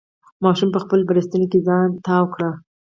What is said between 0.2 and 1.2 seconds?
ماشوم په خپلې